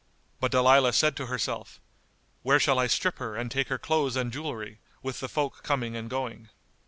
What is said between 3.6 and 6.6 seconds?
her clothes and jewellery, with the folk coming and going?"